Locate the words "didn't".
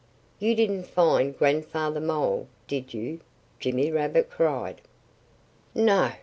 0.55-0.87